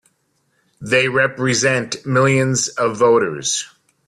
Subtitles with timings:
[0.81, 3.67] They represent millions of voters!